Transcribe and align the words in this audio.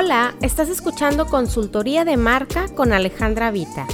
Hola, 0.00 0.36
estás 0.42 0.68
escuchando 0.68 1.26
Consultoría 1.26 2.04
de 2.04 2.16
Marca 2.16 2.68
con 2.68 2.92
Alejandra 2.92 3.50
Vita, 3.50 3.88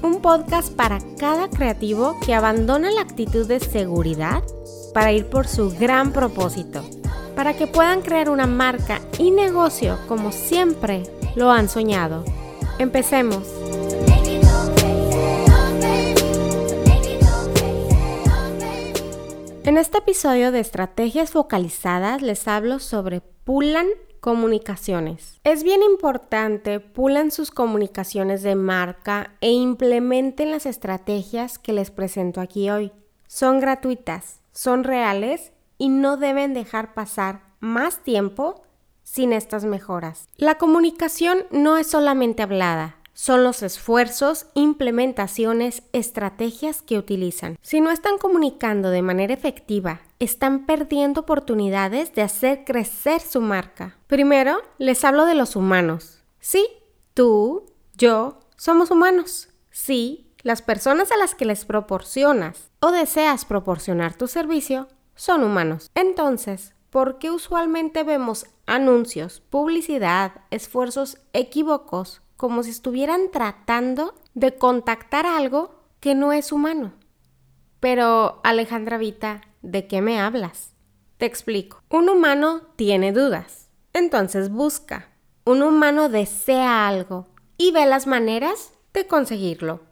un 0.00 0.22
podcast 0.22 0.74
para 0.74 0.98
cada 1.18 1.50
creativo 1.50 2.18
que 2.24 2.32
abandona 2.32 2.90
la 2.90 3.02
actitud 3.02 3.46
de 3.46 3.60
seguridad 3.60 4.42
para 4.94 5.12
ir 5.12 5.26
por 5.26 5.46
su 5.46 5.70
gran 5.76 6.14
propósito, 6.14 6.82
para 7.36 7.54
que 7.54 7.66
puedan 7.66 8.00
crear 8.00 8.30
una 8.30 8.46
marca 8.46 9.02
y 9.18 9.30
negocio 9.30 9.98
como 10.08 10.32
siempre 10.32 11.02
lo 11.36 11.50
han 11.50 11.68
soñado. 11.68 12.24
Empecemos. 12.78 13.46
En 19.64 19.76
este 19.76 19.98
episodio 19.98 20.50
de 20.50 20.60
Estrategias 20.60 21.30
Focalizadas 21.30 22.22
les 22.22 22.48
hablo 22.48 22.78
sobre 22.78 23.20
Pulan 23.20 23.88
Comunicaciones. 24.22 25.40
Es 25.42 25.64
bien 25.64 25.82
importante 25.82 26.78
pulan 26.78 27.32
sus 27.32 27.50
comunicaciones 27.50 28.44
de 28.44 28.54
marca 28.54 29.32
e 29.40 29.50
implementen 29.50 30.52
las 30.52 30.64
estrategias 30.64 31.58
que 31.58 31.72
les 31.72 31.90
presento 31.90 32.40
aquí 32.40 32.70
hoy. 32.70 32.92
Son 33.26 33.58
gratuitas, 33.58 34.38
son 34.52 34.84
reales 34.84 35.50
y 35.76 35.88
no 35.88 36.18
deben 36.18 36.54
dejar 36.54 36.94
pasar 36.94 37.42
más 37.58 38.04
tiempo 38.04 38.62
sin 39.02 39.32
estas 39.32 39.64
mejoras. 39.64 40.28
La 40.36 40.54
comunicación 40.54 41.38
no 41.50 41.76
es 41.76 41.88
solamente 41.88 42.44
hablada, 42.44 42.98
son 43.14 43.44
los 43.44 43.62
esfuerzos, 43.62 44.46
implementaciones, 44.54 45.82
estrategias 45.92 46.82
que 46.82 46.98
utilizan. 46.98 47.58
Si 47.60 47.80
no 47.80 47.90
están 47.90 48.18
comunicando 48.18 48.90
de 48.90 49.02
manera 49.02 49.34
efectiva, 49.34 50.00
están 50.18 50.66
perdiendo 50.66 51.22
oportunidades 51.22 52.14
de 52.14 52.22
hacer 52.22 52.64
crecer 52.64 53.20
su 53.20 53.40
marca. 53.40 53.98
Primero, 54.06 54.62
les 54.78 55.04
hablo 55.04 55.26
de 55.26 55.34
los 55.34 55.56
humanos. 55.56 56.22
Sí, 56.40 56.66
tú, 57.14 57.66
yo, 57.94 58.40
somos 58.56 58.90
humanos. 58.90 59.48
Sí, 59.70 60.32
las 60.42 60.62
personas 60.62 61.12
a 61.12 61.16
las 61.16 61.34
que 61.34 61.44
les 61.44 61.64
proporcionas 61.64 62.70
o 62.80 62.90
deseas 62.90 63.44
proporcionar 63.44 64.14
tu 64.14 64.26
servicio 64.26 64.88
son 65.14 65.44
humanos. 65.44 65.90
Entonces, 65.94 66.74
¿por 66.90 67.18
qué 67.18 67.30
usualmente 67.30 68.02
vemos 68.02 68.46
anuncios, 68.66 69.40
publicidad, 69.40 70.32
esfuerzos 70.50 71.18
equívocos 71.32 72.22
como 72.42 72.64
si 72.64 72.70
estuvieran 72.70 73.30
tratando 73.30 74.14
de 74.34 74.56
contactar 74.56 75.26
algo 75.26 75.76
que 76.00 76.16
no 76.16 76.32
es 76.32 76.50
humano. 76.50 76.92
Pero, 77.78 78.40
Alejandra 78.42 78.98
Vita, 78.98 79.42
¿de 79.62 79.86
qué 79.86 80.02
me 80.02 80.18
hablas? 80.18 80.74
Te 81.18 81.26
explico. 81.26 81.84
Un 81.88 82.08
humano 82.08 82.62
tiene 82.74 83.12
dudas, 83.12 83.68
entonces 83.92 84.50
busca. 84.50 85.10
Un 85.44 85.62
humano 85.62 86.08
desea 86.08 86.88
algo 86.88 87.28
y 87.58 87.70
ve 87.70 87.86
las 87.86 88.08
maneras 88.08 88.72
de 88.92 89.06
conseguirlo. 89.06 89.82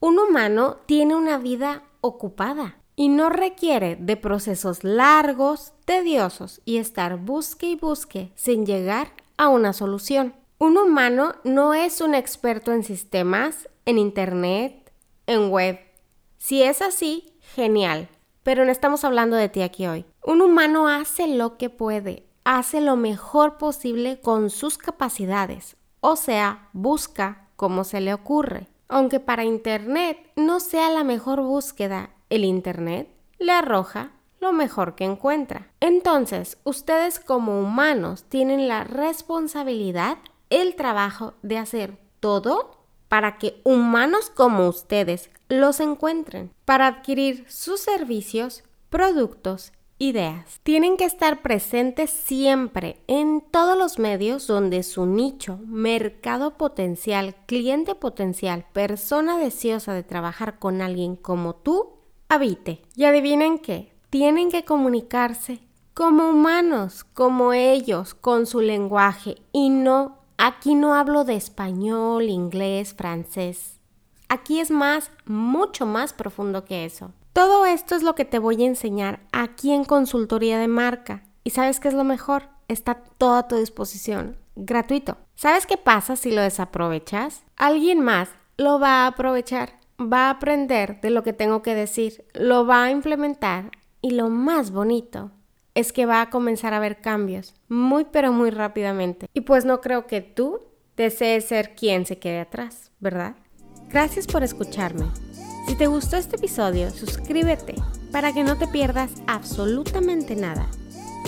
Un 0.00 0.18
humano 0.18 0.80
tiene 0.84 1.14
una 1.14 1.38
vida 1.38 1.84
ocupada 2.02 2.76
y 2.94 3.08
no 3.08 3.30
requiere 3.30 3.96
de 3.96 4.18
procesos 4.18 4.84
largos, 4.84 5.72
tediosos 5.86 6.60
y 6.66 6.76
estar 6.76 7.16
busque 7.16 7.68
y 7.68 7.74
busque 7.74 8.32
sin 8.34 8.66
llegar 8.66 9.14
a 9.38 9.48
una 9.48 9.72
solución. 9.72 10.43
Un 10.64 10.78
humano 10.78 11.34
no 11.44 11.74
es 11.74 12.00
un 12.00 12.14
experto 12.14 12.72
en 12.72 12.84
sistemas, 12.84 13.68
en 13.84 13.98
Internet, 13.98 14.94
en 15.26 15.50
web. 15.50 15.78
Si 16.38 16.62
es 16.62 16.80
así, 16.80 17.34
genial, 17.54 18.08
pero 18.42 18.64
no 18.64 18.72
estamos 18.72 19.04
hablando 19.04 19.36
de 19.36 19.50
ti 19.50 19.60
aquí 19.60 19.86
hoy. 19.86 20.06
Un 20.22 20.40
humano 20.40 20.88
hace 20.88 21.26
lo 21.26 21.58
que 21.58 21.68
puede, 21.68 22.24
hace 22.44 22.80
lo 22.80 22.96
mejor 22.96 23.58
posible 23.58 24.22
con 24.22 24.48
sus 24.48 24.78
capacidades, 24.78 25.76
o 26.00 26.16
sea, 26.16 26.70
busca 26.72 27.50
como 27.56 27.84
se 27.84 28.00
le 28.00 28.14
ocurre. 28.14 28.68
Aunque 28.88 29.20
para 29.20 29.44
Internet 29.44 30.16
no 30.34 30.60
sea 30.60 30.88
la 30.88 31.04
mejor 31.04 31.42
búsqueda, 31.42 32.14
el 32.30 32.42
Internet 32.42 33.10
le 33.38 33.52
arroja 33.52 34.12
lo 34.40 34.54
mejor 34.54 34.94
que 34.94 35.04
encuentra. 35.04 35.68
Entonces, 35.80 36.56
ustedes 36.64 37.20
como 37.20 37.60
humanos 37.60 38.24
tienen 38.30 38.66
la 38.66 38.84
responsabilidad 38.84 40.16
el 40.50 40.74
trabajo 40.76 41.34
de 41.42 41.58
hacer 41.58 41.98
todo 42.20 42.78
para 43.08 43.38
que 43.38 43.60
humanos 43.64 44.30
como 44.34 44.68
ustedes 44.68 45.30
los 45.48 45.80
encuentren, 45.80 46.50
para 46.64 46.86
adquirir 46.86 47.44
sus 47.48 47.80
servicios, 47.80 48.64
productos, 48.90 49.72
ideas. 49.98 50.60
Tienen 50.62 50.96
que 50.96 51.04
estar 51.04 51.42
presentes 51.42 52.10
siempre 52.10 53.00
en 53.06 53.40
todos 53.40 53.78
los 53.78 53.98
medios 53.98 54.46
donde 54.46 54.82
su 54.82 55.06
nicho, 55.06 55.58
mercado 55.66 56.56
potencial, 56.56 57.36
cliente 57.46 57.94
potencial, 57.94 58.66
persona 58.72 59.38
deseosa 59.38 59.92
de 59.94 60.02
trabajar 60.02 60.58
con 60.58 60.82
alguien 60.82 61.16
como 61.16 61.54
tú, 61.54 61.92
habite. 62.28 62.82
Y 62.96 63.04
adivinen 63.04 63.58
qué, 63.58 63.92
tienen 64.10 64.50
que 64.50 64.64
comunicarse 64.64 65.60
como 65.94 66.28
humanos, 66.28 67.04
como 67.04 67.52
ellos, 67.52 68.14
con 68.14 68.46
su 68.46 68.60
lenguaje 68.60 69.36
y 69.52 69.70
no 69.70 70.23
Aquí 70.36 70.74
no 70.74 70.94
hablo 70.94 71.24
de 71.24 71.36
español, 71.36 72.24
inglés, 72.24 72.94
francés. 72.94 73.78
Aquí 74.28 74.58
es 74.58 74.70
más, 74.70 75.10
mucho 75.26 75.86
más 75.86 76.12
profundo 76.12 76.64
que 76.64 76.84
eso. 76.84 77.12
Todo 77.32 77.66
esto 77.66 77.94
es 77.94 78.02
lo 78.02 78.14
que 78.14 78.24
te 78.24 78.38
voy 78.38 78.62
a 78.62 78.66
enseñar 78.66 79.20
aquí 79.32 79.72
en 79.72 79.84
consultoría 79.84 80.58
de 80.58 80.68
marca. 80.68 81.22
¿Y 81.44 81.50
sabes 81.50 81.78
qué 81.78 81.88
es 81.88 81.94
lo 81.94 82.04
mejor? 82.04 82.48
Está 82.68 82.94
todo 83.18 83.34
a 83.34 83.48
tu 83.48 83.56
disposición, 83.56 84.36
gratuito. 84.56 85.18
¿Sabes 85.34 85.66
qué 85.66 85.76
pasa 85.76 86.16
si 86.16 86.30
lo 86.30 86.42
desaprovechas? 86.42 87.44
Alguien 87.56 88.00
más 88.00 88.30
lo 88.56 88.78
va 88.80 89.04
a 89.04 89.06
aprovechar, 89.08 89.74
va 90.00 90.26
a 90.26 90.30
aprender 90.30 91.00
de 91.00 91.10
lo 91.10 91.22
que 91.22 91.32
tengo 91.32 91.62
que 91.62 91.74
decir, 91.74 92.24
lo 92.34 92.66
va 92.66 92.84
a 92.84 92.90
implementar 92.90 93.70
y 94.00 94.10
lo 94.10 94.30
más 94.30 94.70
bonito 94.70 95.30
es 95.74 95.92
que 95.92 96.06
va 96.06 96.20
a 96.20 96.30
comenzar 96.30 96.72
a 96.72 96.78
haber 96.78 97.00
cambios 97.00 97.54
muy 97.68 98.04
pero 98.04 98.32
muy 98.32 98.50
rápidamente. 98.50 99.26
Y 99.34 99.42
pues 99.42 99.64
no 99.64 99.80
creo 99.80 100.06
que 100.06 100.20
tú 100.20 100.60
desees 100.96 101.46
ser 101.46 101.74
quien 101.74 102.06
se 102.06 102.18
quede 102.18 102.40
atrás, 102.40 102.92
¿verdad? 103.00 103.34
Gracias 103.88 104.26
por 104.26 104.42
escucharme. 104.42 105.06
Si 105.66 105.76
te 105.76 105.86
gustó 105.86 106.16
este 106.16 106.36
episodio, 106.36 106.90
suscríbete 106.90 107.74
para 108.12 108.32
que 108.32 108.44
no 108.44 108.58
te 108.58 108.68
pierdas 108.68 109.10
absolutamente 109.26 110.36
nada. 110.36 110.68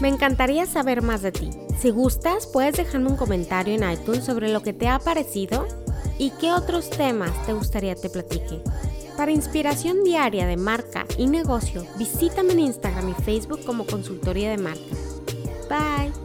Me 0.00 0.08
encantaría 0.08 0.66
saber 0.66 1.02
más 1.02 1.22
de 1.22 1.32
ti. 1.32 1.50
Si 1.78 1.90
gustas, 1.90 2.46
puedes 2.46 2.76
dejarme 2.76 3.10
un 3.10 3.16
comentario 3.16 3.74
en 3.74 3.88
iTunes 3.88 4.24
sobre 4.24 4.52
lo 4.52 4.62
que 4.62 4.72
te 4.72 4.88
ha 4.88 4.98
parecido 4.98 5.66
y 6.18 6.30
qué 6.32 6.52
otros 6.52 6.90
temas 6.90 7.30
te 7.46 7.52
gustaría 7.52 7.94
te 7.94 8.10
platique. 8.10 8.60
Para 9.16 9.30
inspiración 9.30 10.02
diaria 10.02 10.46
de 10.46 10.56
marca 10.56 11.06
y 11.16 11.26
negocio, 11.26 11.86
visítame 11.98 12.52
en 12.52 12.60
Instagram 12.60 13.10
y 13.10 13.14
Facebook 13.22 13.64
como 13.64 13.86
Consultoría 13.86 14.50
de 14.50 14.58
Marca. 14.58 14.80
Bye. 15.68 16.23